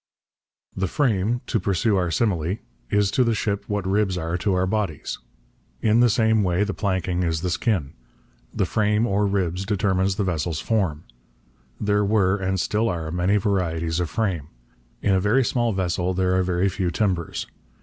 [0.75, 2.57] The frame, to pursue our simile,
[2.89, 5.19] is to the ship what ribs are to our bodies.
[5.79, 7.93] In the same way the planking is the skin.
[8.51, 11.03] The frame, or ribs, determines the vessel's form.
[11.79, 14.47] There were, and still are, many varieties of frame.
[15.03, 17.45] In a very small vessel there are very few timbers.